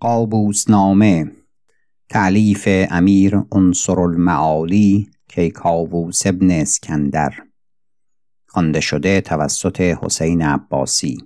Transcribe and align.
قابوس 0.00 0.70
نامه 0.70 1.32
تعلیف 2.08 2.68
امیر 2.90 3.42
انصر 3.52 4.00
المعالی 4.00 5.10
کیکاووس 5.28 6.26
ابن 6.26 6.50
اسکندر. 6.50 7.34
خوانده 8.46 8.80
شده 8.80 9.20
توسط 9.20 9.80
حسین 9.80 10.42
عباسی. 10.42 11.18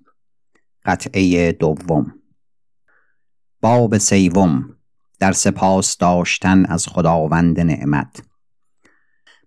قطعه 0.84 1.52
دوم. 1.52 2.14
باب 3.60 3.98
سیوم. 3.98 4.76
در 5.18 5.32
سپاس 5.32 5.96
داشتن 5.96 6.66
از 6.66 6.86
خداوند 6.86 7.60
نعمت. 7.60 8.22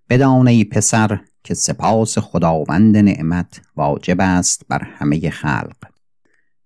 بدان 0.09 0.47
ای 0.47 0.63
پسر 0.63 1.19
که 1.43 1.53
سپاس 1.53 2.17
خداوند 2.17 2.97
نعمت 2.97 3.61
واجب 3.75 4.17
است 4.19 4.61
بر 4.67 4.83
همه 4.83 5.29
خلق. 5.29 5.77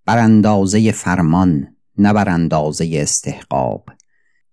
بر 0.05 0.17
اندازه 0.17 0.91
فرمان 0.91 1.75
نه 1.99 2.13
بر 2.13 2.29
اندازه 2.29 2.89
استحقاق 2.93 3.83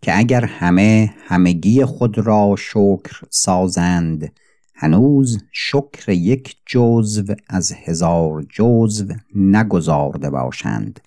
که 0.02 0.18
اگر 0.18 0.44
همه 0.44 1.14
همگی 1.26 1.84
خود 1.84 2.18
را 2.18 2.54
شکر 2.58 3.20
سازند 3.30 4.32
هنوز 4.74 5.44
شکر 5.52 6.12
یک 6.12 6.56
جزو 6.66 7.34
از 7.48 7.72
هزار 7.72 8.42
جزو 8.42 9.14
نگذارده 9.34 10.30
باشند. 10.30 11.00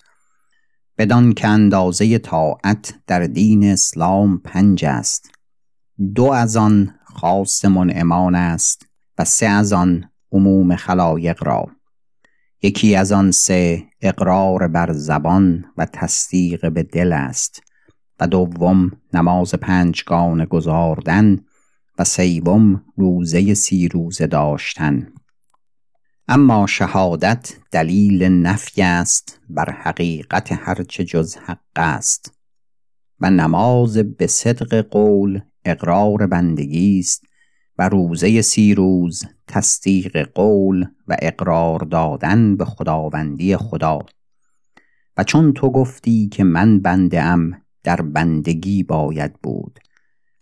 بدان 0.98 1.32
که 1.32 1.48
اندازه 1.48 2.18
طاعت 2.18 2.94
در 3.06 3.26
دین 3.26 3.64
اسلام 3.64 4.38
پنج 4.38 4.84
است. 4.84 5.30
دو 6.14 6.24
از 6.24 6.56
آن 6.56 6.94
خاص 7.04 7.64
منعمان 7.64 8.34
است 8.34 8.86
و 9.18 9.24
سه 9.24 9.46
از 9.46 9.72
آن 9.72 10.10
عموم 10.32 10.76
خلایق 10.76 11.44
را. 11.44 11.66
یکی 12.62 12.96
از 12.96 13.12
آن 13.12 13.30
سه 13.30 13.84
اقرار 14.00 14.68
بر 14.68 14.92
زبان 14.92 15.64
و 15.76 15.86
تصدیق 15.86 16.72
به 16.72 16.82
دل 16.82 17.12
است 17.12 17.62
و 18.20 18.26
دوم 18.26 18.90
نماز 19.14 19.54
پنجگانه 19.54 20.46
گذاردن 20.46 21.38
و 21.98 22.04
سیوم 22.04 22.84
روزه 22.96 23.54
سی 23.54 23.88
روزه 23.88 24.26
داشتن. 24.26 25.12
اما 26.28 26.66
شهادت 26.66 27.56
دلیل 27.70 28.22
نفی 28.22 28.82
است 28.82 29.40
بر 29.48 29.70
حقیقت 29.70 30.52
هرچه 30.52 31.04
جز 31.04 31.36
حق 31.36 31.58
است 31.76 32.34
و 33.20 33.30
نماز 33.30 33.98
به 33.98 34.26
صدق 34.26 34.80
قول 34.80 35.40
اقرار 35.64 36.26
بندگی 36.26 36.98
است 36.98 37.22
و 37.80 37.88
روزه 37.88 38.42
سی 38.42 38.74
روز 38.74 39.24
تصدیق 39.46 40.28
قول 40.34 40.86
و 41.08 41.16
اقرار 41.22 41.78
دادن 41.78 42.56
به 42.56 42.64
خداوندی 42.64 43.56
خدا. 43.56 43.98
و 45.16 45.24
چون 45.24 45.52
تو 45.52 45.70
گفتی 45.70 46.28
که 46.28 46.44
من 46.44 46.80
بنده 46.80 47.22
ام 47.22 47.62
در 47.82 48.02
بندگی 48.02 48.82
باید 48.82 49.32
بود. 49.42 49.78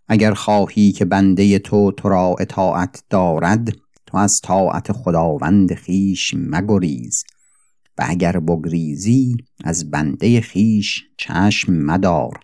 اگر 0.08 0.34
خواهی 0.34 0.92
که 0.92 1.04
بنده 1.04 1.58
تو 1.58 1.92
تو 1.92 2.08
را 2.08 2.36
اطاعت 2.40 3.02
دارد 3.10 3.68
تو 4.06 4.16
از 4.16 4.40
طاعت 4.40 4.92
خداوند 4.92 5.74
خیش 5.74 6.34
مگریز. 6.36 7.24
و 7.98 8.04
اگر 8.08 8.40
بگریزی 8.40 9.36
از 9.64 9.90
بنده 9.90 10.40
خیش 10.40 11.04
چشم 11.16 11.72
مدار 11.72 12.40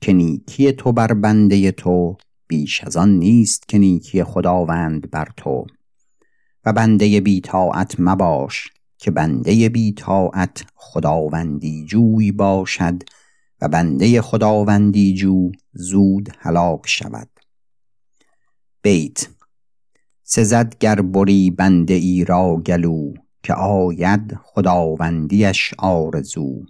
که 0.00 0.12
نیکی 0.12 0.72
تو 0.72 0.92
بر 0.92 1.14
بنده 1.14 1.72
تو 1.72 2.16
بیش 2.46 2.84
از 2.84 2.96
آن 2.96 3.10
نیست 3.10 3.68
که 3.68 3.78
نیکی 3.78 4.24
خداوند 4.24 5.10
بر 5.10 5.28
تو. 5.36 5.66
و 6.64 6.72
بنده 6.72 7.20
بی 7.20 7.40
طاعت 7.40 7.94
مباش 7.98 8.68
که 8.98 9.10
بنده 9.10 9.68
بی 9.68 9.92
طاعت 9.92 10.64
خداوندی 10.74 11.84
جوی 11.86 12.32
باشد 12.32 13.02
و 13.60 13.68
بنده 13.68 14.22
خداوندی 14.22 15.14
جو 15.14 15.52
زود 15.72 16.28
هلاک 16.38 16.82
شود. 16.86 17.28
بیت 18.82 19.28
سزد 20.22 20.78
گر 20.78 21.00
بری 21.00 21.50
بنده 21.50 21.94
ای 21.94 22.24
را 22.24 22.56
گلو 22.56 23.12
که 23.42 23.54
آید 23.54 24.38
خداوندیش 24.42 25.74
آرزو. 25.78 26.64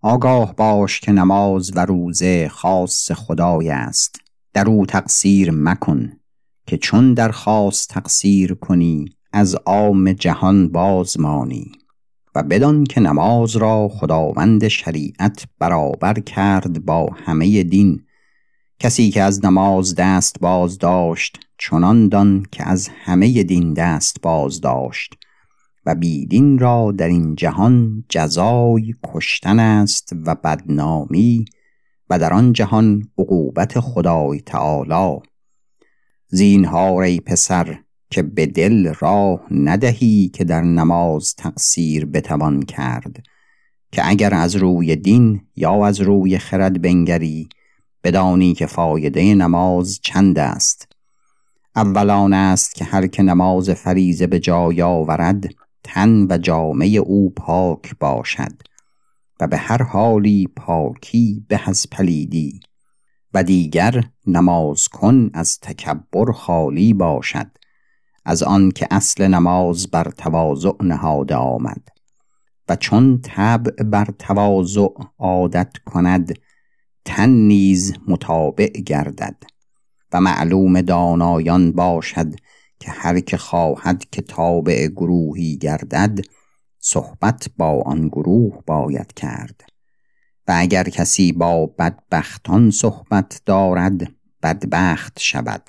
آگاه 0.00 0.56
باش 0.56 1.00
که 1.00 1.12
نماز 1.12 1.76
و 1.76 1.80
روزه 1.86 2.48
خاص 2.48 3.12
خدای 3.12 3.70
است. 3.70 4.23
در 4.54 4.68
او 4.68 4.86
تقصیر 4.86 5.50
مکن 5.50 6.12
که 6.66 6.76
چون 6.78 7.14
در 7.14 7.30
خاص 7.30 7.86
تقصیر 7.86 8.54
کنی 8.54 9.04
از 9.32 9.54
عام 9.54 10.12
جهان 10.12 10.68
بازمانی 10.68 11.72
و 12.34 12.42
بدان 12.42 12.84
که 12.84 13.00
نماز 13.00 13.56
را 13.56 13.88
خداوند 13.88 14.68
شریعت 14.68 15.44
برابر 15.58 16.20
کرد 16.20 16.84
با 16.84 17.06
همه 17.24 17.62
دین. 17.62 18.02
کسی 18.78 19.10
که 19.10 19.22
از 19.22 19.44
نماز 19.44 19.94
دست 19.94 20.40
باز 20.40 20.78
داشت 20.78 21.38
چنان 21.58 22.08
دان 22.08 22.46
که 22.52 22.68
از 22.68 22.88
همه 22.88 23.42
دین 23.42 23.72
دست 23.72 24.20
باز 24.22 24.60
داشت. 24.60 25.14
و 25.86 25.94
بیدین 25.94 26.58
را 26.58 26.92
در 26.92 27.08
این 27.08 27.34
جهان 27.34 28.04
جزای 28.08 28.94
کشتن 29.04 29.58
است 29.58 30.12
و 30.26 30.34
بدنامی 30.34 31.44
و 32.10 32.18
در 32.18 32.32
آن 32.32 32.52
جهان 32.52 33.08
عقوبت 33.18 33.80
خدای 33.80 34.40
تعالی. 34.40 35.20
زینهار 36.28 37.02
ای 37.02 37.20
پسر 37.20 37.78
که 38.10 38.22
به 38.22 38.46
دل 38.46 38.94
راه 39.00 39.40
ندهی 39.50 40.28
که 40.28 40.44
در 40.44 40.62
نماز 40.62 41.34
تقصیر 41.34 42.06
بتوان 42.06 42.62
کرد 42.62 43.22
که 43.92 44.08
اگر 44.08 44.34
از 44.34 44.56
روی 44.56 44.96
دین 44.96 45.40
یا 45.56 45.86
از 45.86 46.00
روی 46.00 46.38
خرد 46.38 46.82
بنگری 46.82 47.48
بدانی 48.04 48.54
که 48.54 48.66
فایده 48.66 49.34
نماز 49.34 50.00
چند 50.02 50.38
است. 50.38 50.88
اولان 51.76 52.32
است 52.32 52.74
که 52.74 52.84
هر 52.84 53.06
که 53.06 53.22
نماز 53.22 53.70
فریزه 53.70 54.26
به 54.26 54.40
جای 54.40 54.82
آورد 54.82 55.44
تن 55.84 56.26
و 56.30 56.38
جامعه 56.38 56.88
او 56.88 57.30
پاک 57.30 57.98
باشد. 58.00 58.62
و 59.40 59.46
به 59.46 59.56
هر 59.56 59.82
حالی 59.82 60.48
پاکی 60.56 61.44
به 61.48 61.60
از 61.68 61.86
پلیدی 61.92 62.60
و 63.34 63.42
دیگر 63.42 64.04
نماز 64.26 64.88
کن 64.88 65.30
از 65.34 65.60
تکبر 65.60 66.32
خالی 66.32 66.92
باشد 66.92 67.50
از 68.24 68.42
آن 68.42 68.70
که 68.70 68.88
اصل 68.90 69.26
نماز 69.26 69.90
بر 69.90 70.10
تواضع 70.10 70.82
نهاده 70.82 71.34
آمد 71.34 71.88
و 72.68 72.76
چون 72.76 73.20
طبع 73.20 73.82
بر 73.82 74.08
تواضع 74.18 74.88
عادت 75.18 75.72
کند 75.86 76.38
تن 77.04 77.30
نیز 77.30 77.94
مطابع 78.08 78.66
گردد 78.66 79.36
و 80.12 80.20
معلوم 80.20 80.80
دانایان 80.80 81.72
باشد 81.72 82.34
که 82.80 82.90
هر 82.90 83.20
که 83.20 83.36
خواهد 83.36 84.04
که 84.10 84.22
تابع 84.22 84.86
گروهی 84.86 85.56
گردد 85.56 86.20
صحبت 86.86 87.48
با 87.56 87.82
آن 87.82 88.08
گروه 88.08 88.62
باید 88.66 89.12
کرد. 89.12 89.60
و 90.48 90.52
اگر 90.56 90.84
کسی 90.84 91.32
با 91.32 91.66
بدبختان 91.66 92.70
صحبت 92.70 93.42
دارد 93.46 94.12
بدبخت 94.42 95.18
شود. 95.20 95.68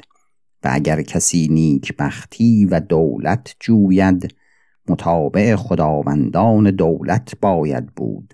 و 0.63 0.69
اگر 0.71 1.01
کسی 1.01 1.47
نیکبختی 1.51 2.65
و 2.65 2.79
دولت 2.79 3.55
جوید 3.59 4.35
مطابع 4.89 5.55
خداوندان 5.55 6.71
دولت 6.71 7.39
باید 7.41 7.85
بود. 7.85 8.33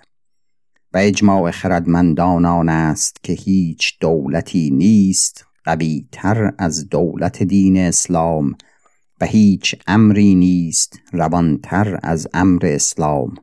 و 0.94 0.98
اجماع 0.98 1.52
خردمندان 1.52 2.46
آن 2.46 2.70
است 2.70 3.24
که 3.24 3.34
هیچ 3.34 4.00
دولتی 4.00 4.72
نیست 4.72 5.46
قوی 5.66 6.08
تر 6.12 6.54
از 6.58 6.90
دولت 6.90 7.44
دین 7.44 7.78
اسلام 7.78 8.56
و 9.22 9.26
هیچ 9.26 9.76
امری 9.88 10.36
نیست 10.36 11.00
روانتر 11.12 12.00
از 12.04 12.28
امر 12.34 12.66
اسلام. 12.66 13.36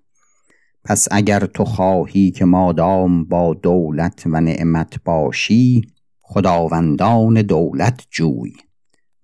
پس 0.85 1.09
اگر 1.11 1.47
تو 1.47 1.65
خواهی 1.65 2.31
که 2.31 2.45
مادام 2.45 3.25
با 3.25 3.55
دولت 3.55 4.23
و 4.27 4.41
نعمت 4.41 5.05
باشی 5.05 5.83
خداوندان 6.21 7.43
دولت 7.43 8.07
جوی 8.11 8.53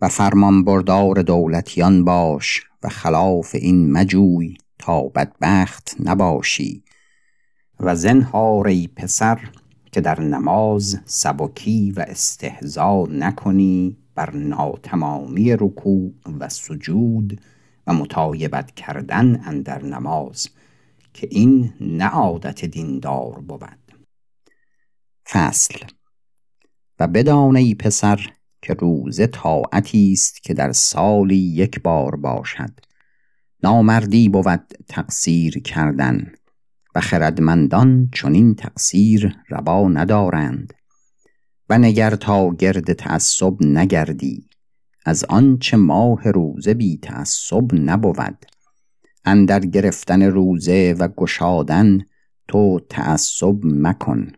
و 0.00 0.08
فرمان 0.08 0.64
بردار 0.64 1.22
دولتیان 1.22 2.04
باش 2.04 2.62
و 2.82 2.88
خلاف 2.88 3.54
این 3.54 3.92
مجوی 3.92 4.54
تا 4.78 5.02
بدبخت 5.02 5.96
نباشی 6.04 6.84
و 7.80 7.96
زنهار 7.96 8.68
ای 8.68 8.88
پسر 8.96 9.38
که 9.92 10.00
در 10.00 10.20
نماز 10.20 11.00
سبکی 11.04 11.90
و 11.90 12.04
استهزا 12.08 13.06
نکنی 13.10 14.03
بر 14.14 14.34
ناتمامی 14.34 15.52
رکوع 15.52 16.14
و 16.40 16.48
سجود 16.48 17.40
و 17.86 17.94
مطایبت 17.94 18.70
کردن 18.70 19.40
اندر 19.44 19.82
نماز 19.82 20.48
که 21.14 21.28
این 21.30 21.72
نه 21.80 22.06
عادت 22.06 22.64
دیندار 22.64 23.40
بود. 23.40 23.98
فصل 25.28 25.78
و 27.00 27.08
بدان 27.08 27.56
ای 27.56 27.74
پسر 27.74 28.30
که 28.62 28.74
روزه 28.74 29.26
طاعتی 29.26 30.12
است 30.12 30.42
که 30.42 30.54
در 30.54 30.72
سالی 30.72 31.36
یک 31.36 31.82
بار 31.82 32.16
باشد. 32.16 32.70
نامردی 33.62 34.28
بود 34.28 34.74
تقصیر 34.88 35.58
کردن 35.58 36.32
و 36.94 37.00
خردمندان 37.00 38.08
چنین 38.12 38.54
تقصیر 38.54 39.36
روا 39.48 39.88
ندارند. 39.88 40.72
و 41.70 41.78
نگر 41.78 42.16
تا 42.16 42.54
گرد 42.54 42.92
تعصب 42.92 43.54
نگردی. 43.60 44.48
از 45.06 45.24
آنچه 45.24 45.76
ماه 45.76 46.30
روزه 46.30 46.74
بی 46.74 46.98
تعصب 47.02 47.74
نبود. 47.74 48.46
اندر 49.24 49.60
گرفتن 49.60 50.22
روزه 50.22 50.96
و 50.98 51.08
گشادن 51.08 52.00
تو 52.48 52.80
تعصب 52.88 53.56
مکن. 53.64 54.32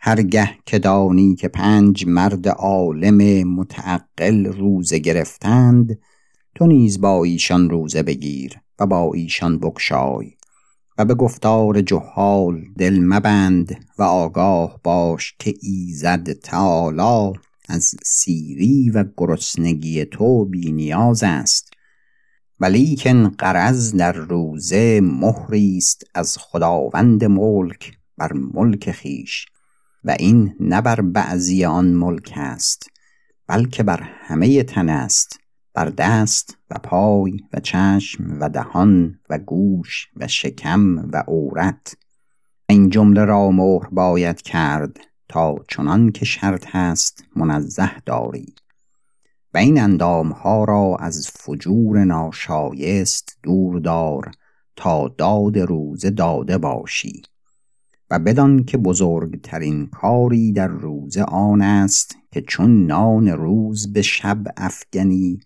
هرگه 0.00 0.50
که 0.66 0.78
دانی 0.78 1.34
که 1.34 1.48
پنج 1.48 2.06
مرد 2.06 2.48
عالم 2.48 3.48
متعقل 3.48 4.46
روزه 4.46 4.98
گرفتند 4.98 5.98
تو 6.54 6.66
نیز 6.66 7.00
با 7.00 7.24
ایشان 7.24 7.70
روزه 7.70 8.02
بگیر 8.02 8.52
و 8.78 8.86
با 8.86 9.10
ایشان 9.14 9.58
بگشای. 9.58 10.35
و 10.98 11.04
به 11.04 11.14
گفتار 11.14 11.80
جهال 11.80 12.64
دل 12.78 13.00
مبند 13.00 13.86
و 13.98 14.02
آگاه 14.02 14.80
باش 14.82 15.34
که 15.38 15.54
ایزد 15.62 16.32
تعالی 16.32 17.38
از 17.68 17.94
سیری 18.04 18.90
و 18.90 19.04
گرسنگی 19.16 20.04
تو 20.04 20.44
بینیاز 20.44 21.22
است. 21.22 21.70
ولیکن 22.60 23.28
قرض 23.28 23.94
در 23.94 24.12
روزه 24.12 25.00
مهری 25.00 25.76
است 25.76 26.04
از 26.14 26.38
خداوند 26.38 27.24
ملک 27.24 27.98
بر 28.18 28.32
ملک 28.32 28.90
خیش 28.90 29.46
و 30.04 30.16
این 30.18 30.54
نه 30.60 30.80
بر 30.80 31.00
بعضی 31.00 31.64
آن 31.64 31.86
ملک 31.86 32.32
است 32.36 32.86
بلکه 33.46 33.82
بر 33.82 34.00
همه 34.02 34.62
تن 34.62 34.88
است. 34.88 35.40
بر 35.76 35.88
دست 35.88 36.58
و 36.70 36.74
پای 36.82 37.40
و 37.52 37.60
چشم 37.60 38.36
و 38.40 38.48
دهان 38.48 39.18
و 39.30 39.38
گوش 39.38 40.08
و 40.16 40.28
شکم 40.28 41.10
و 41.12 41.24
عورت. 41.28 41.96
این 42.68 42.90
جمله 42.90 43.24
را 43.24 43.50
مهر 43.50 43.88
باید 43.88 44.42
کرد 44.42 44.96
تا 45.28 45.54
چنان 45.68 46.12
که 46.12 46.24
شرط 46.24 46.66
هست 46.68 47.24
منزه 47.36 47.90
داری. 48.06 48.54
و 49.54 49.58
این 49.58 49.80
اندام 49.80 50.28
ها 50.28 50.64
را 50.64 50.96
از 51.00 51.30
فجور 51.30 52.04
ناشایست 52.04 53.38
دور 53.42 53.80
دار 53.80 54.30
تا 54.76 55.08
داد 55.08 55.58
روزه 55.58 56.10
داده 56.10 56.58
باشی. 56.58 57.22
و 58.10 58.18
بدان 58.18 58.64
که 58.64 58.78
بزرگترین 58.78 59.86
کاری 59.86 60.52
در 60.52 60.68
روزه 60.68 61.22
آن 61.22 61.62
است 61.62 62.16
که 62.30 62.40
چون 62.40 62.86
نان 62.86 63.28
روز 63.28 63.92
به 63.92 64.02
شب 64.02 64.38
افگنی 64.56 65.40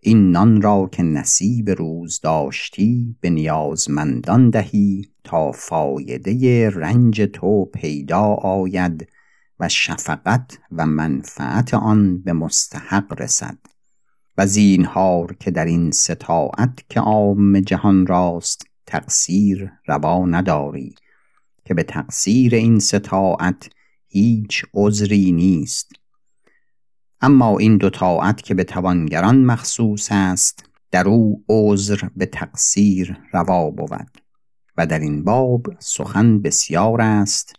این 0.00 0.30
نان 0.30 0.62
را 0.62 0.88
که 0.92 1.02
نصیب 1.02 1.70
روز 1.70 2.20
داشتی 2.20 3.16
به 3.20 3.30
نیازمندان 3.30 4.50
دهی 4.50 5.08
تا 5.24 5.52
فایده 5.52 6.70
رنج 6.70 7.20
تو 7.20 7.64
پیدا 7.64 8.22
آید 8.34 9.08
و 9.60 9.68
شفقت 9.68 10.58
و 10.72 10.86
منفعت 10.86 11.74
آن 11.74 12.22
به 12.22 12.32
مستحق 12.32 13.20
رسد. 13.20 13.58
و 14.38 14.46
زینهار 14.46 15.36
که 15.40 15.50
در 15.50 15.64
این 15.64 15.90
ستاعت 15.90 16.84
که 16.88 17.00
عام 17.00 17.60
جهان 17.60 18.06
راست 18.06 18.66
تقصیر 18.86 19.72
روا 19.86 20.26
نداری 20.26 20.94
که 21.64 21.74
به 21.74 21.82
تقصیر 21.82 22.54
این 22.54 22.78
ستاعت 22.78 23.70
هیچ 24.08 24.64
عذری 24.74 25.32
نیست. 25.32 25.92
اما 27.20 27.58
این 27.58 27.76
دو 27.76 27.90
طاعت 27.90 28.42
که 28.42 28.54
به 28.54 28.64
توانگران 28.64 29.44
مخصوص 29.44 30.08
است 30.10 30.64
در 30.90 31.08
او 31.08 31.44
عذر 31.48 32.08
به 32.16 32.26
تقصیر 32.26 33.18
روا 33.32 33.70
بود 33.70 34.20
و 34.76 34.86
در 34.86 34.98
این 34.98 35.24
باب 35.24 35.66
سخن 35.78 36.42
بسیار 36.42 37.00
است 37.00 37.52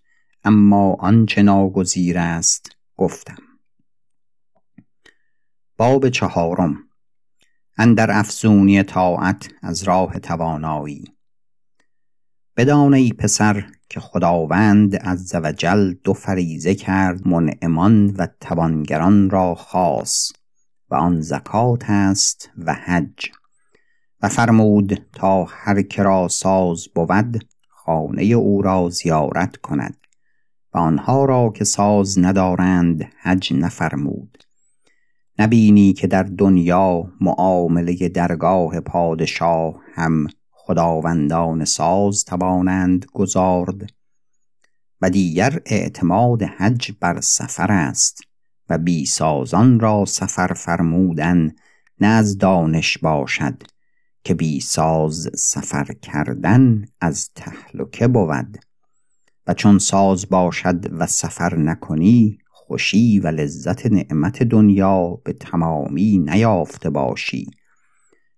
اما 0.43 0.93
آنچه 0.93 1.41
ناگزیر 1.41 2.17
است 2.17 2.75
گفتم. 2.97 3.37
باب 5.77 6.09
چهارم. 6.09 6.77
اندر 7.77 8.11
افزونی 8.11 8.83
طاعت 8.83 9.49
از 9.61 9.83
راه 9.83 10.19
توانایی. 10.19 11.16
بدان 12.57 12.93
ای 12.93 13.09
پسر 13.09 13.65
که 13.89 13.99
خداوند 13.99 14.95
عز 14.95 15.35
وجل 15.35 15.93
دو 16.03 16.13
فریزه 16.13 16.75
کرد 16.75 17.27
منعمان 17.27 18.07
و 18.17 18.27
توانگران 18.41 19.29
را 19.29 19.55
خاص 19.55 20.31
و 20.89 20.95
آن 20.95 21.21
زکات 21.21 21.89
است 21.89 22.49
و 22.57 22.73
حج 22.73 23.29
و 24.21 24.29
فرمود 24.29 25.01
تا 25.13 25.43
هر 25.43 25.81
که 25.81 26.03
را 26.03 26.27
ساز 26.27 26.87
بود 26.95 27.45
خانه 27.69 28.23
او 28.23 28.61
را 28.61 28.89
زیارت 28.89 29.57
کند 29.57 29.97
و 30.73 30.77
آنها 30.77 31.25
را 31.25 31.49
که 31.49 31.63
ساز 31.63 32.19
ندارند 32.19 33.11
حج 33.21 33.53
نفرمود. 33.53 34.43
نبینی 35.39 35.93
که 35.93 36.07
در 36.07 36.23
دنیا 36.23 37.11
معامله 37.21 38.09
درگاه 38.09 38.79
پادشاه 38.79 39.75
هم 39.93 40.27
خداوندان 40.67 41.65
ساز 41.65 42.25
توانند 42.25 43.05
گذارد 43.13 43.89
و 45.01 45.09
دیگر 45.09 45.61
اعتماد 45.65 46.43
حج 46.43 46.91
بر 46.99 47.21
سفر 47.21 47.71
است 47.71 48.21
و 48.69 48.77
بی 48.77 49.05
سازان 49.05 49.79
را 49.79 50.05
سفر 50.05 50.53
فرمودن 50.53 51.51
نه 52.01 52.07
از 52.07 52.37
دانش 52.37 52.97
باشد 52.97 53.63
که 54.23 54.33
بی 54.33 54.59
ساز 54.59 55.29
سفر 55.35 55.85
کردن 56.01 56.85
از 57.01 57.29
تهلکه 57.35 58.07
بود. 58.07 58.57
و 59.47 59.53
چون 59.53 59.79
ساز 59.79 60.29
باشد 60.29 60.93
و 60.99 61.07
سفر 61.07 61.55
نکنی 61.55 62.37
خوشی 62.49 63.19
و 63.19 63.27
لذت 63.27 63.85
نعمت 63.85 64.43
دنیا 64.43 65.19
به 65.23 65.33
تمامی 65.33 66.17
نیافته 66.17 66.89
باشی. 66.89 67.51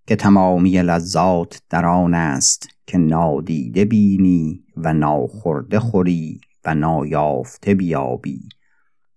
که 0.09 0.15
تمامی 0.15 0.81
لذات 0.81 1.61
در 1.69 1.85
آن 1.85 2.13
است 2.13 2.67
که 2.87 2.97
نادیده 2.97 3.85
بینی 3.85 4.63
و 4.77 4.93
ناخورده 4.93 5.79
خوری 5.79 6.41
و 6.65 6.75
نایافته 6.75 7.75
بیابی 7.75 8.49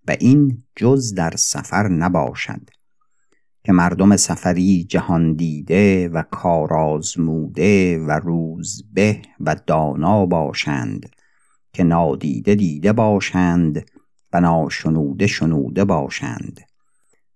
و 0.09 0.17
این 0.21 0.65
جز 0.77 1.15
در 1.15 1.33
سفر 1.37 1.89
نباشد 1.89 2.71
که 3.65 3.73
مردم 3.73 4.17
سفری 4.17 4.85
جهان 4.85 5.33
دیده 5.33 6.09
و 6.09 6.23
کارازموده 6.23 7.99
و 7.99 8.11
روز 8.11 8.85
به 8.93 9.23
و 9.41 9.57
دانا 9.67 10.27
باشند 10.27 11.11
که 11.73 11.85
نادیده 11.85 12.55
دیده 12.55 12.93
باشند 12.93 13.87
و 14.33 14.41
ناشنوده 14.41 15.27
شنوده 15.27 15.85
باشند. 15.85 16.61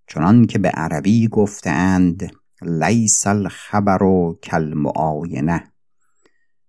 چنان 0.07 0.45
که 0.45 0.59
به 0.59 0.69
عربی 0.69 1.27
گفتند 1.27 2.31
لیس 2.61 3.27
الخبر 3.27 3.99
کالمعاینه. 4.49 5.63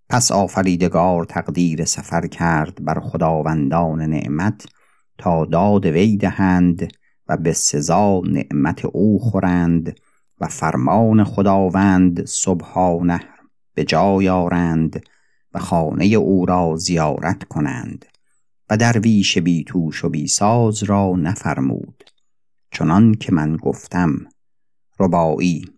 پس 0.09 0.33
آفریدگار 0.33 1.25
تقدیر 1.25 1.85
سفر 1.85 2.27
کرد 2.27 2.85
بر 2.85 3.01
خداوندان 3.01 4.03
نعمت 4.03 4.67
تا 5.19 5.45
داد 5.45 5.87
وی 5.87 6.17
دهند 6.17 6.93
و 7.29 7.37
به 7.37 7.53
سزا 7.53 8.21
نعمت 8.21 8.85
او 8.85 9.19
خورند 9.19 10.01
و 10.41 10.47
فرمان 10.47 11.25
خداوند 11.25 12.25
سبحانه 12.25 13.21
به 13.75 13.85
جای 13.85 14.29
آرند 14.29 15.03
و 15.55 15.59
خانه 15.59 16.05
او 16.05 16.47
را 16.47 16.77
زیارت 16.77 17.45
کنند 17.45 18.05
و 18.71 18.77
درویش 18.77 19.39
بی 19.39 19.65
توش 19.65 20.05
و 20.05 20.09
بی 20.09 20.27
ساز 20.27 20.83
را 20.83 21.17
نفرمود. 21.17 22.05
چنان 22.71 23.15
که 23.15 23.33
من 23.33 23.57
گفتم 23.57 24.19
ربایی 25.01 25.78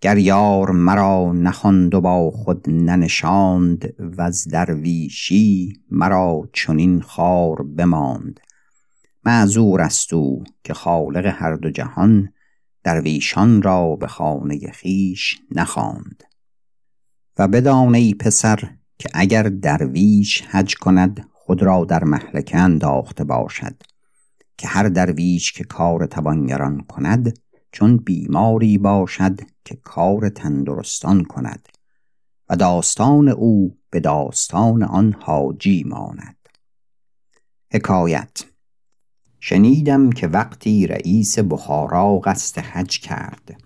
گر 0.00 0.18
یار 0.18 0.70
مرا 0.70 1.32
نخواند 1.32 1.94
و 1.94 2.00
با 2.00 2.30
خود 2.30 2.70
ننشاند 2.70 3.94
وز 4.18 4.48
درویشی 4.48 5.80
مرا 5.90 6.48
چنین 6.52 7.00
خار 7.00 7.62
بماند. 7.62 8.40
معذور 9.24 9.80
است 9.80 10.12
او 10.12 10.44
که 10.64 10.74
خالق 10.74 11.26
هر 11.26 11.56
دو 11.56 11.70
جهان 11.70 12.32
درویشان 12.84 13.62
را 13.62 13.96
به 13.96 14.06
خانه 14.06 14.70
خیش 14.72 15.38
نخواند. 15.50 16.24
و 17.38 17.48
بدان 17.48 17.94
ای 17.94 18.14
پسر 18.14 18.70
که 18.98 19.08
اگر 19.14 19.42
درویش 19.42 20.42
حج 20.42 20.74
کند 20.74 21.28
خود 21.32 21.62
را 21.62 21.84
در 21.84 22.04
محلکه 22.04 22.58
انداخته 22.58 23.24
باشد. 23.24 23.82
که 24.58 24.68
هر 24.68 24.88
درویش 24.88 25.52
که 25.52 25.64
کار 25.64 26.06
توانگران 26.06 26.80
کند 26.80 27.38
چون 27.72 27.96
بیماری 27.96 28.78
باشد 28.78 29.40
که 29.64 29.76
کار 29.76 30.28
تندرستان 30.28 31.24
کند 31.24 31.68
و 32.48 32.56
داستان 32.56 33.28
او 33.28 33.78
به 33.90 34.00
داستان 34.00 34.82
آن 34.82 35.16
حاجی 35.20 35.84
ماند. 35.84 36.36
حکایت 37.72 38.44
شنیدم 39.40 40.10
که 40.10 40.28
وقتی 40.28 40.86
رئیس 40.86 41.38
بخارا 41.38 42.18
قصد 42.18 42.58
حج 42.58 42.98
کرد 42.98 43.62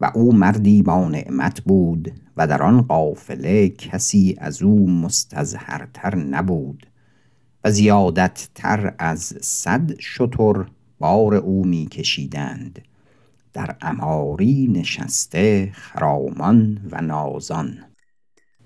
و 0.00 0.10
او 0.14 0.32
مردی 0.32 0.82
با 0.82 1.08
نعمت 1.08 1.60
بود 1.60 2.12
و 2.36 2.46
در 2.46 2.62
آن 2.62 2.82
قافله 2.82 3.68
کسی 3.68 4.36
از 4.38 4.62
او 4.62 4.90
مستظهرتر 4.90 6.14
نبود 6.14 6.86
و 7.64 7.70
زیادت 7.70 8.48
تر 8.54 8.94
از 8.98 9.20
صد 9.40 10.00
شتر 10.00 10.66
بار 10.98 11.34
او 11.34 11.64
می 11.64 11.86
کشیدند 11.86 12.82
در 13.56 13.76
اماری 13.80 14.68
نشسته 14.72 15.70
خرامان 15.74 16.78
و 16.90 17.00
نازان. 17.00 17.78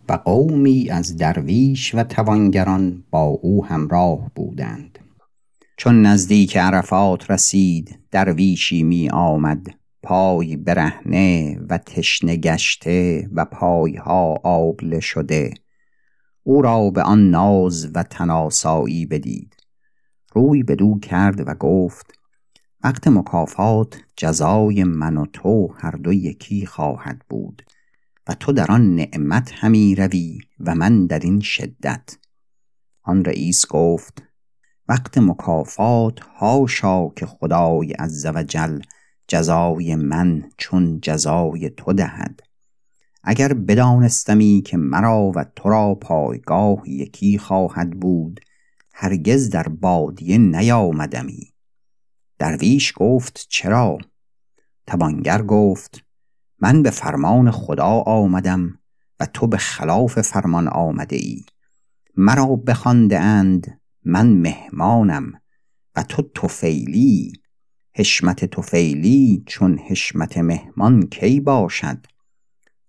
و 0.08 0.12
قومی 0.12 0.90
از 0.90 1.16
درویش 1.16 1.94
و 1.94 2.02
توانگران 2.02 3.04
با 3.10 3.22
او 3.22 3.66
همراه 3.66 4.30
بودند. 4.34 4.98
چون 5.76 6.02
نزدیک 6.02 6.56
عرفات 6.56 7.30
رسید 7.30 7.98
درویشی 8.10 8.82
می 8.82 9.10
آمد 9.10 9.66
پای 10.02 10.56
برهنه 10.56 11.58
و 11.68 11.78
تشنه 11.78 12.36
گشته 12.36 13.28
و 13.32 13.44
پایها 13.44 14.34
آبله 14.44 15.00
شده. 15.00 15.54
او 16.42 16.62
را 16.62 16.90
به 16.90 17.02
آن 17.02 17.30
ناز 17.30 17.90
و 17.94 18.02
تناسایی 18.02 19.06
بدید. 19.06 19.56
روی 20.34 20.62
بدو 20.62 20.98
کرد 20.98 21.48
و 21.48 21.54
گفت 21.54 22.19
وقت 22.84 23.08
مکافات 23.08 24.02
جزای 24.16 24.84
من 24.84 25.16
و 25.16 25.26
تو 25.26 25.74
هر 25.78 25.90
دو 25.90 26.12
یکی 26.12 26.66
خواهد 26.66 27.22
بود 27.28 27.62
و 28.28 28.34
تو 28.34 28.52
در 28.52 28.72
آن 28.72 28.94
نعمت 28.94 29.52
همی 29.54 29.94
روی 29.94 30.38
و 30.60 30.74
من 30.74 31.06
در 31.06 31.18
این 31.18 31.40
شدت. 31.40 32.16
آن 33.02 33.24
رئیس 33.24 33.66
گفت 33.66 34.22
وقت 34.88 35.18
مکافات 35.18 36.20
هاشا 36.20 37.08
که 37.08 37.26
خدای 37.26 37.92
عزوجل 37.92 38.80
جزای 39.28 39.94
من 39.94 40.50
چون 40.56 41.00
جزای 41.00 41.70
تو 41.70 41.92
دهد. 41.92 42.40
اگر 43.24 43.52
بدانستمی 43.52 44.62
که 44.66 44.76
مرا 44.76 45.32
و 45.34 45.44
تو 45.56 45.68
را 45.68 45.94
پایگاه 45.94 46.88
یکی 46.88 47.38
خواهد 47.38 47.90
بود 47.90 48.40
هرگز 48.94 49.50
در 49.50 49.68
بادیه 49.68 50.38
نیامدمی. 50.38 51.52
درویش 52.40 52.92
گفت 52.96 53.46
چرا؟ 53.48 53.98
توانگر 54.86 55.42
گفت 55.42 56.04
من 56.58 56.82
به 56.82 56.90
فرمان 56.90 57.50
خدا 57.50 58.02
آمدم 58.06 58.78
و 59.20 59.26
تو 59.26 59.46
به 59.46 59.56
خلاف 59.56 60.20
فرمان 60.20 60.68
آمده 60.68 61.16
ای 61.16 61.44
مرا 62.16 62.46
بخوانده 62.56 63.20
اند 63.20 63.80
من 64.04 64.26
مهمانم 64.26 65.32
و 65.96 66.02
تو 66.02 66.22
توفیلی 66.22 67.32
حشمت 67.94 68.44
توفیلی 68.44 69.44
چون 69.46 69.78
حشمت 69.78 70.38
مهمان 70.38 71.02
کی 71.02 71.40
باشد؟ 71.40 72.06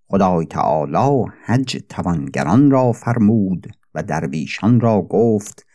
خدای 0.05 0.45
تعالی 0.45 1.31
حج 1.45 1.77
توانگران 1.89 2.71
را 2.71 2.91
فرمود 2.91 3.67
و 3.93 4.03
درویشان 4.03 4.79
را 4.79 5.01
گفت 5.01 5.65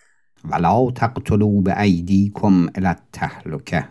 ولا 0.51 0.91
تقتلوا 0.91 1.61
بایدیکم 1.61 2.69
الی 2.75 2.87
التهلکه 2.87 3.89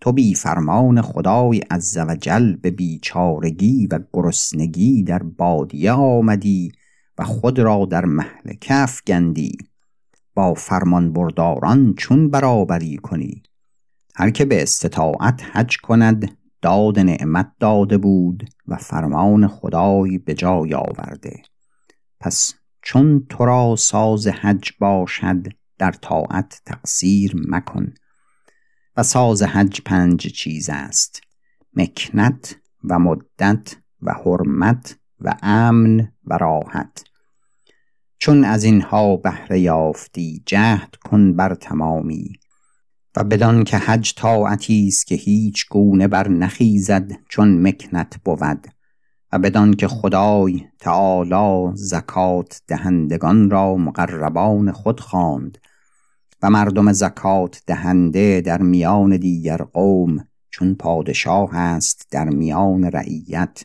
تو 0.00 0.12
بی 0.12 0.34
فرمان 0.34 1.02
خدای 1.02 1.58
عزوجل 1.58 2.56
به 2.56 2.70
بیچارگی 2.70 3.86
و 3.86 3.98
گرسنگی 4.12 5.02
در 5.02 5.22
بادیه 5.22 5.92
آمدی 5.92 6.72
و 7.18 7.24
خود 7.24 7.58
را 7.58 7.86
در 7.90 8.04
مهلکه 8.04 8.74
افگندی 8.74 9.58
با 10.34 10.54
فرمان 10.54 11.12
برداران 11.12 11.94
چون 11.94 12.30
برابری 12.30 12.96
کنی. 12.96 13.42
هر 14.14 14.30
که 14.30 14.44
به 14.44 14.62
استطاعت 14.62 15.42
حج 15.52 15.76
کند 15.76 16.36
داد 16.62 16.98
نعمت 16.98 17.52
داده 17.60 17.98
بود 17.98 18.50
و 18.68 18.76
فرمان 18.76 19.48
خدای 19.48 20.18
به 20.18 20.34
جای 20.34 20.74
آورده. 20.74 21.42
پس 22.20 22.54
چون 22.82 23.26
تو 23.28 23.44
را 23.44 23.76
ساز 23.76 24.26
حج 24.26 24.70
باشد 24.78 25.46
در 25.78 25.92
طاعت 25.92 26.62
تقصیر 26.66 27.34
مکن 27.48 27.94
و 28.96 29.02
ساز 29.02 29.42
حج 29.42 29.80
پنج 29.80 30.26
چیز 30.26 30.70
است 30.72 31.20
مکنت 31.76 32.56
و 32.84 32.98
مدت 32.98 33.76
و 34.02 34.12
حرمت 34.12 34.98
و 35.20 35.34
امن 35.42 36.12
و 36.24 36.38
راحت. 36.38 37.04
چون 38.18 38.44
از 38.44 38.64
اینها 38.64 39.16
بهره 39.16 39.60
یافتی 39.60 40.42
جهد 40.46 40.96
کن 40.96 41.36
بر 41.36 41.54
تمامی. 41.54 42.32
و 43.16 43.24
بدان 43.24 43.64
که 43.64 43.78
حج 43.78 44.14
طاعتی 44.14 44.88
است 44.88 45.06
که 45.06 45.14
هیچ 45.14 45.68
گونه 45.68 46.08
بر 46.08 46.28
نخیزد 46.28 47.12
چون 47.28 47.68
مکنت 47.68 48.16
بود. 48.24 48.66
و 49.34 49.38
بدان 49.38 49.74
که 49.74 49.88
خدای 49.88 50.64
تعالی 50.78 51.72
زکات 51.74 52.62
دهندگان 52.68 53.50
را 53.50 53.76
مقربان 53.76 54.72
خود 54.72 55.00
خواند 55.00 55.58
و 56.42 56.50
مردم 56.50 56.92
زکات 56.92 57.62
دهنده 57.66 58.40
در 58.40 58.62
میان 58.62 59.16
دیگر 59.16 59.56
قوم 59.56 60.28
چون 60.50 60.74
پادشاه 60.74 61.56
است 61.56 62.06
در 62.10 62.28
میان 62.28 62.84
رعیت 62.84 63.62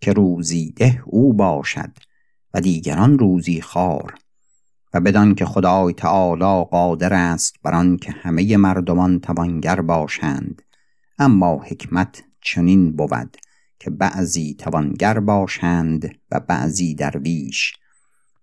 که 0.00 0.12
روزی 0.12 0.72
ده 0.76 1.02
او 1.06 1.32
باشد 1.32 1.90
و 2.54 2.60
دیگران 2.60 3.18
روزی 3.18 3.60
خار 3.60 4.14
و 4.94 5.00
بدان 5.00 5.34
که 5.34 5.44
خدای 5.44 5.94
تعالی 5.94 6.64
قادر 6.70 7.14
است 7.14 7.56
بر 7.62 7.74
آن 7.74 7.96
که 7.96 8.12
همه 8.12 8.56
مردمان 8.56 9.20
توانگر 9.20 9.80
باشند 9.80 10.62
اما 11.18 11.62
حکمت 11.64 12.22
چنین 12.40 12.92
بود. 12.92 13.36
که 13.82 13.90
بعضی 13.90 14.54
توانگر 14.54 15.20
باشند 15.20 16.14
و 16.30 16.40
بعضی 16.40 16.94
درویش 16.94 17.72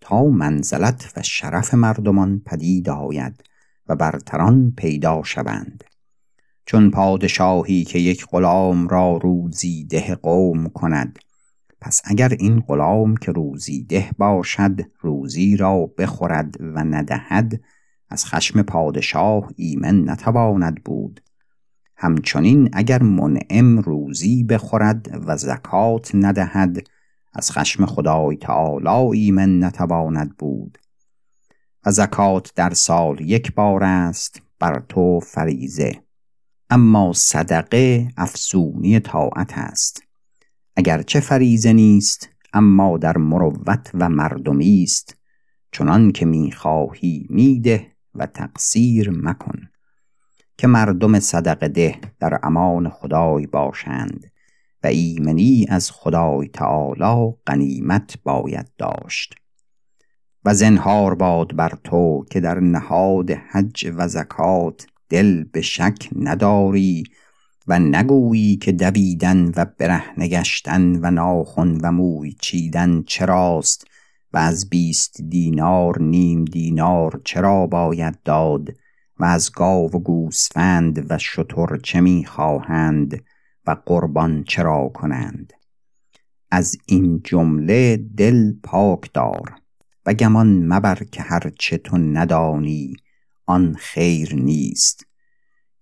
تا 0.01 0.23
منزلت 0.23 1.13
و 1.17 1.21
شرف 1.21 1.73
مردمان 1.73 2.41
پدید 2.45 2.89
آید 2.89 3.43
و 3.87 3.95
برتران 3.95 4.73
پیدا 4.77 5.23
شوند. 5.23 5.83
چون 6.65 6.91
پادشاهی 6.91 7.83
که 7.83 7.99
یک 7.99 8.25
غلام 8.25 8.87
را 8.87 9.17
روزی 9.17 9.83
ده 9.83 10.15
قوم 10.15 10.69
کند 10.69 11.19
پس 11.81 12.01
اگر 12.05 12.29
این 12.39 12.59
غلام 12.59 13.17
که 13.17 13.31
روزی 13.31 13.83
ده 13.83 14.09
باشد 14.17 14.79
روزی 14.99 15.57
را 15.57 15.85
بخورد 15.97 16.55
و 16.59 16.83
ندهد 16.83 17.61
از 18.09 18.25
خشم 18.25 18.61
پادشاه 18.61 19.51
ایمن 19.55 20.09
نتواند 20.09 20.83
بود. 20.83 21.21
همچنین 22.01 22.69
اگر 22.73 23.03
منعم 23.03 23.79
روزی 23.79 24.43
بخورد 24.43 25.21
و 25.27 25.37
زکات 25.37 26.11
ندهد 26.13 26.87
از 27.33 27.51
خشم 27.51 27.85
خدای 27.85 28.37
تعالی 28.37 29.19
ایمن 29.19 29.63
نتواند 29.63 30.37
بود. 30.37 30.77
و 31.85 31.91
زکات 31.91 32.51
در 32.55 32.73
سال 32.73 33.21
یک 33.21 33.55
بار 33.55 33.83
است 33.83 34.41
بر 34.59 34.83
تو 34.89 35.19
فریزه 35.19 36.01
اما 36.69 37.13
صدقه 37.13 38.07
افزونی 38.17 38.99
طاعت 38.99 39.57
است. 39.57 40.03
اگرچه 40.75 41.19
فریزه 41.19 41.73
نیست 41.73 42.29
اما 42.53 42.97
در 42.97 43.17
مروت 43.17 43.91
و 43.93 44.09
مردمی 44.09 44.83
است. 44.83 45.15
چنان 45.71 46.11
که 46.11 46.25
می‌خواهی 46.25 47.27
میده 47.29 47.87
و 48.15 48.25
تقصیر 48.25 49.09
مکن. 49.09 49.69
که 50.59 50.67
مردم 50.67 51.19
صدقه 51.19 51.67
ده 51.67 51.95
در 52.19 52.39
امان 52.43 52.89
خدای 52.89 53.47
باشند 53.47 54.31
و 54.83 54.87
ایمنی 54.87 55.65
از 55.69 55.91
خدای 55.91 56.47
تعالی 56.47 57.33
غنیمت 57.47 58.17
باید 58.23 58.67
داشت. 58.77 59.35
و 60.45 60.53
زنهار 60.53 61.15
باد 61.15 61.55
بر 61.55 61.73
تو 61.83 62.25
که 62.31 62.39
در 62.39 62.59
نهاد 62.59 63.31
حج 63.31 63.93
و 63.97 64.07
زکات 64.07 64.87
دل 65.09 65.43
به 65.43 65.61
شک 65.61 66.09
نداری 66.15 67.03
و 67.67 67.79
نگویی 67.79 68.57
که 68.57 68.71
دویدن 68.71 69.51
و 69.55 69.65
برهنه 69.77 70.27
گشتن 70.27 70.99
و 71.01 71.11
ناخن 71.11 71.77
و 71.83 71.91
موی 71.91 72.35
چیدن 72.41 73.03
چراست 73.07 73.87
و 74.33 74.37
از 74.37 74.69
بیست 74.69 75.21
دینار 75.21 76.01
نیم 76.01 76.45
دینار 76.45 77.21
چرا 77.25 77.67
باید 77.67 78.23
داد 78.23 78.69
و 79.19 79.25
از 79.25 79.51
گاو 79.51 79.91
و 79.91 79.99
گوسفند 79.99 81.11
و 81.11 81.17
شتر 81.17 81.77
چه 81.83 82.01
می 82.01 82.25
خواهند 82.25 83.23
و 83.67 83.75
قربان 83.85 84.43
چرا 84.43 84.91
کنند؟ 84.93 85.53
از 86.51 86.77
این 86.85 87.21
جمله 87.23 87.97
دل 88.17 88.53
پاک 88.63 89.13
دار 89.13 89.55
و 90.05 90.13
گمان 90.13 90.65
مبر 90.65 90.95
که 90.95 91.21
هرچه 91.21 91.77
تو 91.77 91.97
ندانی 91.97 92.93
آن 93.45 93.75
خیر 93.79 94.35
نیست 94.35 95.05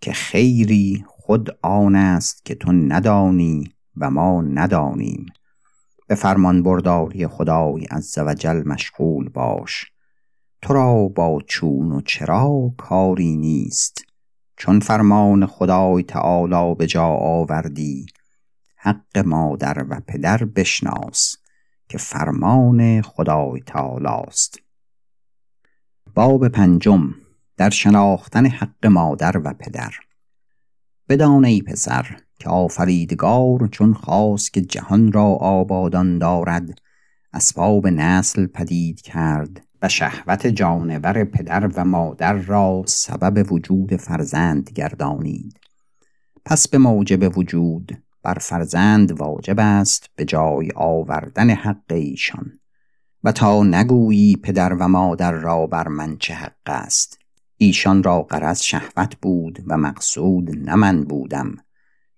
که 0.01 0.13
خیری 0.13 1.03
خود 1.07 1.57
آن 1.61 1.95
است 1.95 2.45
که 2.45 2.55
تو 2.55 2.71
ندانی 2.71 3.71
و 3.97 4.11
ما 4.11 4.41
ندانیم. 4.41 5.25
به 6.07 6.15
فرمان 6.15 6.63
برداری 6.63 7.27
خدای 7.27 7.85
عزوجل 7.85 8.67
مشغول 8.67 9.29
باش. 9.29 9.91
تو 10.61 10.73
را 10.73 11.07
با 11.07 11.41
چون 11.47 11.91
و 11.91 12.01
چرا 12.01 12.73
کاری 12.77 13.37
نیست؟ 13.37 14.01
چون 14.57 14.79
فرمان 14.79 15.45
خدای 15.45 16.03
تعالی 16.03 16.75
به 16.75 16.87
جا 16.87 17.05
آوردی 17.05 18.05
حق 18.75 19.17
مادر 19.17 19.85
و 19.89 20.01
پدر 20.07 20.37
بشناس 20.37 21.35
که 21.89 21.97
فرمان 21.97 23.01
خدای 23.01 23.61
تعالی 23.65 24.07
است 24.27 24.59
باب 26.15 26.47
پنجم 26.47 27.15
در 27.57 27.69
شناختن 27.69 28.45
حق 28.45 28.85
مادر 28.85 29.37
و 29.37 29.53
پدر. 29.53 29.91
بدان 31.09 31.45
ای 31.45 31.61
پسر 31.61 32.17
که 32.39 32.49
آفریدگار 32.49 33.67
چون 33.71 33.93
خواست 33.93 34.53
که 34.53 34.61
جهان 34.61 35.11
را 35.11 35.25
آبادان 35.25 36.17
دارد 36.17 36.81
اسباب 37.33 37.87
نسل 37.87 38.47
پدید 38.47 39.01
کرد 39.01 39.66
و 39.81 39.89
شهوت 39.89 40.47
جانور 40.47 41.23
پدر 41.23 41.67
و 41.67 41.85
مادر 41.85 42.33
را 42.33 42.83
سبب 42.85 43.51
وجود 43.51 43.95
فرزند 43.95 44.71
گردانید. 44.75 45.59
پس 46.45 46.67
به 46.67 46.77
موجب 46.77 47.37
وجود 47.37 48.03
بر 48.23 48.37
فرزند 48.41 49.11
واجب 49.11 49.59
است 49.59 50.09
به 50.15 50.25
جای 50.25 50.71
آوردن 50.75 51.49
حق 51.49 51.91
ایشان. 51.91 52.59
و 53.23 53.31
تا 53.31 53.63
نگویی 53.63 54.35
پدر 54.35 54.73
و 54.73 54.87
مادر 54.87 55.31
را 55.31 55.67
بر 55.67 55.87
من 55.87 56.17
چه 56.17 56.33
حق 56.33 56.51
است؟ 56.67 57.19
ایشان 57.57 58.03
را 58.03 58.21
قرض 58.21 58.61
شهوت 58.61 59.15
بود 59.21 59.63
و 59.67 59.77
مقصود 59.77 60.49
نه 60.49 60.75
من 60.75 61.03
بودم. 61.03 61.55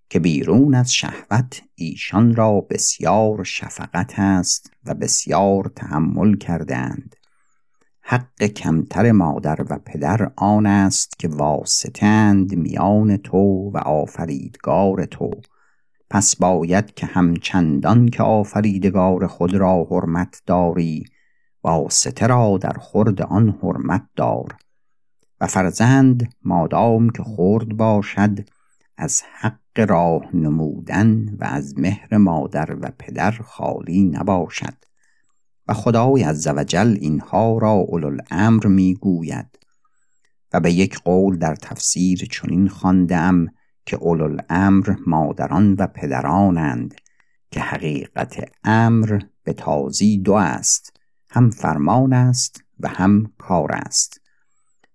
که 0.09 0.19
بیرون 0.19 0.75
از 0.75 0.93
شهوت 0.93 1.61
ایشان 1.75 2.35
را 2.35 2.61
بسیار 2.61 3.43
شفقت 3.43 4.13
است 4.19 4.71
و 4.85 4.93
بسیار 4.93 5.71
تحمل 5.75 6.37
کردند 6.37 7.15
حق 8.11 8.43
کمتر 8.43 9.11
مادر 9.11 9.65
و 9.69 9.79
پدر 9.85 10.31
آن 10.35 10.65
است 10.65 11.19
که 11.19 11.27
واسطند 11.27 12.55
میان 12.55 13.17
تو 13.17 13.71
و 13.73 13.77
آفریدگار 13.77 15.05
تو. 15.05 15.31
پس 16.09 16.35
باید 16.35 16.93
که 16.93 17.05
همچندان 17.05 18.07
که 18.07 18.23
آفریدگار 18.23 19.27
خود 19.27 19.55
را 19.55 19.87
حرمت 19.91 20.41
داری 20.45 21.05
واسطه 21.63 22.27
را 22.27 22.57
در 22.57 22.73
خورد 22.73 23.21
آن 23.21 23.59
حرمت 23.63 24.03
دار. 24.15 24.55
و 25.41 25.47
فرزند 25.47 26.33
مادام 26.43 27.09
که 27.09 27.23
خرد 27.23 27.77
باشد 27.77 28.49
از 28.97 29.21
حق 29.33 29.89
راه 29.89 30.35
نمودن 30.35 31.35
و 31.39 31.43
از 31.43 31.79
مهر 31.79 32.17
مادر 32.17 32.75
و 32.81 32.91
پدر 32.99 33.31
خالی 33.31 34.03
نباشد. 34.03 34.88
و 35.69 35.73
خدای 35.73 36.23
عزوجل 36.23 36.97
اینها 37.01 37.57
را 37.57 37.71
اولوالامر 37.71 38.67
می‌گوید 38.67 39.59
و 40.53 40.59
به 40.59 40.71
یک 40.71 40.99
قول 40.99 41.37
در 41.37 41.55
تفسیر 41.55 42.27
چنین 42.31 42.67
خواندهام 42.67 43.47
که 43.85 43.97
اولوالامر 43.97 44.95
مادران 45.07 45.73
و 45.73 45.87
پدرانند 45.87 46.95
که 47.51 47.59
حقیقت 47.59 48.51
امر 48.63 49.21
به 49.43 49.53
تازی 49.53 50.17
دو 50.17 50.33
است 50.33 50.97
هم 51.29 51.49
فرمان 51.49 52.13
است 52.13 52.63
و 52.79 52.87
هم 52.87 53.33
کار 53.37 53.71
است 53.71 54.21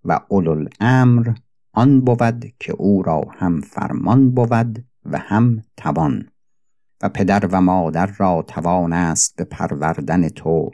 و 0.04 0.21
اولوالامر 0.28 1.35
آن 1.73 2.00
بود 2.00 2.45
که 2.61 2.73
او 2.73 3.02
را 3.02 3.23
هم 3.38 3.61
فرمان 3.61 4.31
بود 4.31 4.85
و 5.04 5.19
هم 5.19 5.62
توان 5.76 6.28
و 7.04 7.08
پدر 7.08 7.46
و 7.46 7.61
مادر 7.61 8.06
را 8.06 8.44
توان 8.49 8.92
است 8.92 9.37
به 9.37 9.44
پروردن 9.44 10.28
تو 10.28 10.70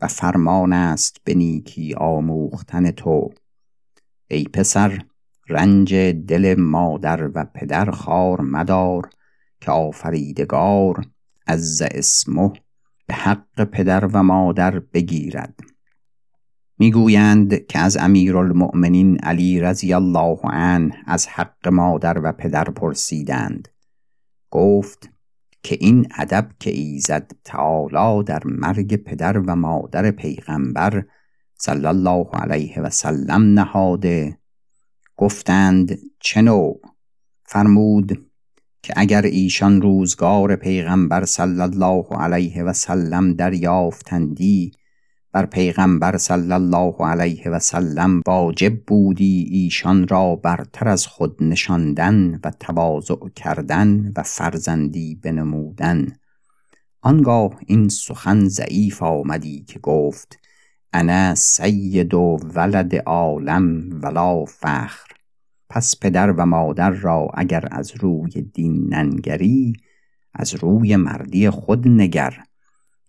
و 0.00 0.06
فرمان 0.06 0.72
است 0.72 1.16
به 1.24 1.34
نیکی 1.34 1.94
آموختن 1.94 2.90
تو. 2.90 3.30
ای 4.28 4.44
پسر 4.44 4.98
رنج 5.48 5.94
دل 5.94 6.54
مادر 6.58 7.30
و 7.34 7.44
پدر 7.54 7.90
خار 7.90 8.40
مدار 8.40 9.10
که 9.60 9.70
آفریدگار 9.70 11.04
از 11.46 11.82
اسمه 11.82 12.52
به 13.06 13.14
حق 13.14 13.64
پدر 13.64 14.04
و 14.04 14.22
مادر 14.22 14.78
بگیرد. 14.78 15.60
می‌گویند 16.78 17.66
که 17.66 17.78
از 17.78 17.96
امیرالمؤمنین 17.96 19.18
علی 19.18 19.60
رضی 19.60 19.92
الله 19.92 20.38
عنه 20.42 21.02
از 21.06 21.26
حق 21.26 21.68
مادر 21.68 22.18
و 22.18 22.32
پدر 22.32 22.64
پرسیدند. 22.64 23.68
گفت 24.50 25.11
که 25.62 25.78
این 25.80 26.08
ادب 26.18 26.50
که 26.60 26.70
ایزد 26.70 27.30
تعالی 27.44 28.24
در 28.24 28.42
مرگ 28.44 28.96
پدر 28.96 29.38
و 29.38 29.56
مادر 29.56 30.10
پیغمبر 30.10 31.04
صلی 31.58 31.86
الله 31.86 32.26
علیه 32.32 32.80
و 32.80 32.90
سلم 32.90 33.42
نهاده 33.42 34.38
گفتند 35.16 35.98
چه 36.20 36.42
فرمود 37.44 38.26
که 38.82 38.94
اگر 38.96 39.22
ایشان 39.22 39.82
روزگار 39.82 40.56
پیغمبر 40.56 41.24
صلی 41.24 41.60
الله 41.60 42.06
علیه 42.10 42.62
و 42.62 42.72
سلم 42.72 43.32
دریافتندی 43.32 44.72
بر 45.32 45.46
پیغمبر 45.46 46.16
صلی 46.16 46.52
الله 46.52 46.94
علیه 47.00 47.50
و 47.50 47.58
سلم 47.58 48.22
واجب 48.26 48.80
بودی 48.86 49.48
ایشان 49.50 50.08
را 50.08 50.36
برتر 50.36 50.88
از 50.88 51.06
خود 51.06 51.42
نشاندن 51.42 52.40
و 52.44 52.50
تواضع 52.60 53.28
کردن 53.36 54.12
و 54.16 54.22
فرزندی 54.22 55.14
بنمودن. 55.14 56.06
آنگاه 57.00 57.60
این 57.66 57.88
سخن 57.88 58.48
ضعیف 58.48 59.02
آمدی 59.02 59.64
که 59.64 59.78
گفت 59.78 60.38
انا 60.92 61.34
سید 61.34 62.14
و 62.14 62.38
ولد 62.54 62.96
عالم 62.96 63.90
ولا 64.02 64.44
فخر. 64.44 65.12
پس 65.70 65.94
پدر 66.00 66.30
و 66.30 66.46
مادر 66.46 66.90
را 66.90 67.28
اگر 67.34 67.68
از 67.70 67.92
روی 68.00 68.42
دین 68.42 68.94
ننگری 68.94 69.72
از 70.34 70.54
روی 70.54 70.96
مردی 70.96 71.50
خود 71.50 71.88
نگر. 71.88 72.44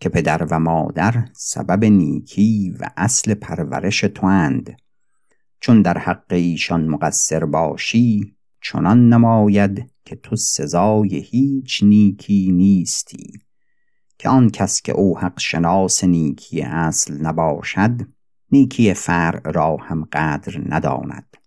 که 0.03 0.09
پدر 0.09 0.47
و 0.51 0.59
مادر 0.59 1.25
سبب 1.33 1.85
نیکی 1.85 2.75
و 2.79 2.89
اصل 2.97 3.33
پرورش 3.33 3.99
تو 4.01 4.25
اند 4.25 4.75
چون 5.59 5.81
در 5.81 5.97
حق 5.97 6.25
ایشان 6.29 6.87
مقصر 6.87 7.45
باشی 7.45 8.35
چنان 8.61 9.09
نماید 9.09 9.91
که 10.05 10.15
تو 10.15 10.35
سزای 10.35 11.15
هیچ 11.17 11.83
نیکی 11.83 12.51
نیستی. 12.51 13.33
که 14.17 14.29
آن 14.29 14.49
کس 14.49 14.81
که 14.81 14.91
او 14.91 15.19
حق 15.19 15.39
شناس 15.39 16.03
نیکی 16.03 16.61
اصل 16.61 17.21
نباشد 17.21 18.07
نیکی 18.51 18.93
فرع 18.93 19.51
را 19.51 19.77
هم 19.77 20.03
قدر 20.11 20.61
نداند. 20.69 21.37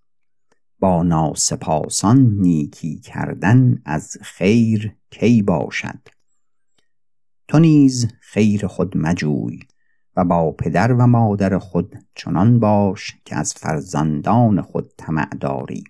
با 0.79 1.03
ناسپاسان 1.03 2.19
نیکی 2.19 2.99
کردن 2.99 3.83
از 3.85 4.17
خیر 4.23 4.97
کی 5.11 5.43
باشد؟ 5.43 6.16
تو 7.49 7.59
نیز 7.59 8.09
خیر 8.21 8.67
خود 8.67 8.97
مجوی 8.97 9.61
و 10.17 10.25
با 10.25 10.53
پدر 10.53 10.93
و 10.93 11.07
مادر 11.07 11.59
خود 11.59 11.95
چنان 12.15 12.61
باش 12.61 13.17
که 13.25 13.37
از 13.37 13.55
فرزندان 13.55 14.63
خود 14.63 14.93
طمع 14.99 15.29
داری. 15.41 15.85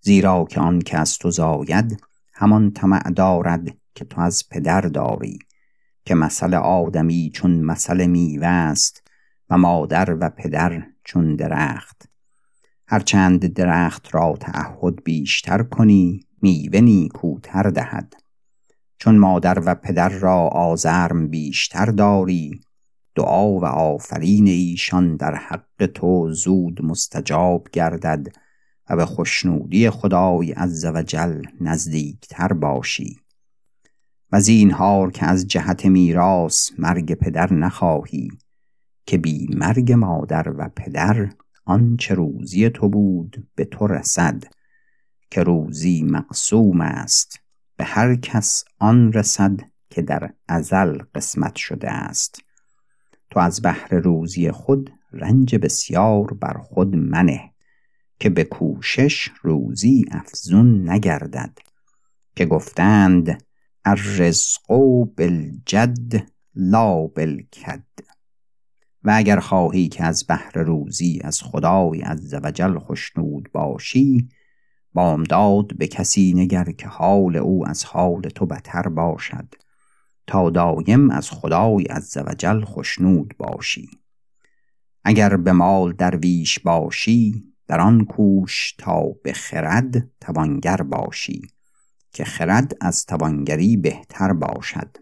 زیرا 0.00 0.44
که 0.44 0.60
آن 0.60 0.78
که 0.78 0.98
از 0.98 1.18
تو 1.18 1.30
زاید 1.30 2.02
همان 2.32 2.70
طمع 2.70 3.10
دارد 3.10 3.76
که 3.94 4.04
تو 4.04 4.20
از 4.20 4.48
پدر 4.48 4.80
داری. 4.80 5.38
که 6.04 6.14
مثل 6.14 6.54
آدمی 6.54 7.30
چون 7.34 7.60
مثل 7.60 8.06
میوه 8.06 8.46
است 8.46 9.10
و 9.50 9.58
مادر 9.58 10.16
و 10.20 10.30
پدر 10.30 10.82
چون 11.04 11.36
درخت. 11.36 12.08
هرچند 12.86 13.46
درخت 13.46 14.14
را 14.14 14.36
تعهد 14.40 15.04
بیشتر 15.04 15.62
کنی 15.62 16.26
میوه 16.42 16.80
نیکوتر 16.80 17.62
دهد. 17.62 18.14
چون 18.98 19.18
مادر 19.18 19.62
و 19.66 19.74
پدر 19.74 20.08
را 20.08 20.38
آزرم 20.48 21.28
بیشتر 21.28 21.86
داری 21.86 22.60
دعا 23.14 23.50
و 23.50 23.64
آفرین 23.64 24.46
ایشان 24.46 25.16
در 25.16 25.34
حق 25.34 25.86
تو 25.94 26.32
زود 26.32 26.84
مستجاب 26.84 27.68
گردد 27.72 28.26
و 28.90 28.96
به 28.96 29.06
خوشنودی 29.06 29.90
خدای 29.90 30.52
عزوجل 30.52 31.42
نزدیکتر 31.60 32.52
باشی. 32.52 33.16
و 34.32 34.40
زینهار 34.40 35.10
که 35.10 35.26
از 35.26 35.46
جهت 35.46 35.86
میراث 35.86 36.70
مرگ 36.78 37.14
پدر 37.14 37.52
نخواهی 37.52 38.28
که 39.06 39.18
بی 39.18 39.48
مرگ 39.54 39.92
مادر 39.92 40.48
و 40.56 40.70
پدر 40.76 41.32
آنچه 41.64 42.14
روزی 42.14 42.70
تو 42.70 42.88
بود 42.88 43.48
به 43.54 43.64
تو 43.64 43.86
رسد 43.86 44.44
که 45.30 45.42
روزی 45.42 46.02
مقسوم 46.02 46.80
است. 46.80 47.40
به 47.78 47.84
هر 47.84 48.16
کس 48.16 48.64
آن 48.78 49.12
رسد 49.12 49.60
که 49.90 50.02
در 50.02 50.30
ازل 50.48 50.98
قسمت 51.14 51.56
شده 51.56 51.90
است. 51.90 52.42
تو 53.30 53.40
از 53.40 53.62
بحر 53.62 53.94
روزی 53.94 54.50
خود 54.50 54.92
رنج 55.12 55.56
بسیار 55.56 56.34
بر 56.34 56.58
خود 56.58 56.96
منه 56.96 57.50
که 58.20 58.30
به 58.30 58.44
کوشش 58.44 59.30
روزی 59.42 60.04
افزون 60.10 60.90
نگردد 60.90 61.58
که 62.36 62.46
گفتند 62.46 63.44
الرزق 63.84 64.66
بالجد 65.16 66.26
لا 66.54 67.06
بالکد. 67.06 67.84
و 69.04 69.12
اگر 69.14 69.40
خواهی 69.40 69.88
که 69.88 70.04
از 70.04 70.24
بحر 70.28 70.62
روزی 70.62 71.20
از 71.24 71.42
خدای 71.42 72.00
عزوجل 72.00 72.78
خشنود 72.78 73.48
باشی 73.52 74.28
بامداد 74.94 75.76
به 75.76 75.86
کسی 75.86 76.32
نگر 76.36 76.64
که 76.64 76.88
حال 76.88 77.36
او 77.36 77.68
از 77.68 77.84
حال 77.84 78.22
تو 78.22 78.46
بتر 78.46 78.82
باشد 78.82 79.54
تا 80.26 80.50
دایم 80.50 81.10
از 81.10 81.30
خدای 81.30 81.84
عزوجل 81.84 82.64
خشنود 82.64 83.34
باشی. 83.38 83.90
اگر 85.04 85.36
به 85.36 85.52
مال 85.52 85.92
درویش 85.92 86.58
باشی 86.58 87.44
در 87.66 87.80
آن 87.80 88.04
کوش 88.04 88.74
تا 88.78 89.02
به 89.24 89.32
خرد 89.32 90.10
توانگر 90.20 90.76
باشی 90.76 91.42
که 92.12 92.24
خرد 92.24 92.76
از 92.80 93.06
توانگری 93.06 93.76
بهتر 93.76 94.32
باشد. 94.32 94.96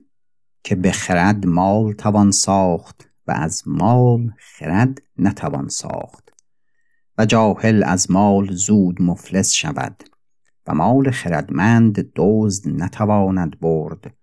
که 0.67 0.75
به 0.75 0.93
خرد 0.93 1.47
مال 1.47 1.93
توان 1.93 2.31
ساخت 2.31 3.09
و 3.27 3.33
از 3.33 3.63
مال 3.67 4.33
خرد 4.39 5.03
نتوان 5.19 5.69
ساخت. 5.69 6.33
و 7.19 7.27
جاهل 7.27 7.83
از 7.87 8.11
مال 8.11 8.53
زود 8.53 9.03
مفلس 9.03 9.53
شود 9.53 10.03
و 10.67 10.75
مال 10.75 11.11
خردمند 11.11 12.13
دزد 12.17 12.69
نتواند 12.69 13.61
برد 13.61 14.15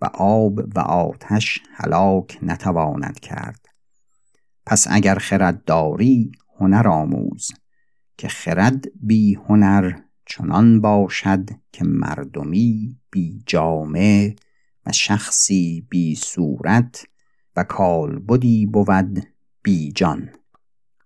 و 0.00 0.06
آب 0.14 0.58
و 0.76 0.78
آتش 0.80 1.60
هلاک 1.74 2.38
نتواند 2.42 3.20
کرد. 3.20 3.66
پس 4.66 4.86
اگر 4.90 5.14
خرد 5.14 5.64
داری 5.64 6.32
هنر 6.60 6.88
آموز 6.88 7.50
که 8.16 8.28
خرد 8.28 8.84
بی 9.00 9.34
هنر 9.34 9.98
چنان 10.26 10.80
باشد 10.80 11.50
که 11.72 11.84
مردمی 11.84 12.96
بی 13.10 13.42
جامه 13.46 14.36
و 14.86 14.92
شخصی 14.92 15.86
بی 15.90 16.14
صورت 16.14 17.04
و 17.56 17.64
کالبدی 17.64 18.66
بود 18.66 19.26
بی 19.62 19.92
جان. 19.92 20.28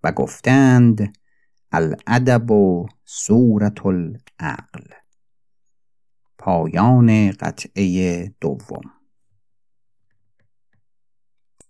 و 0.05 0.13
گفتند 0.13 1.17
الادب 1.73 2.51
و 2.51 2.87
صورت 3.05 3.87
العقل. 3.87 4.85
پایان 6.39 7.31
قطعه 7.31 8.35
دوم. 8.41 8.96